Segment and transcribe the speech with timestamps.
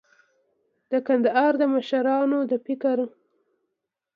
[0.91, 2.97] د کندهار د مشرانو د فکر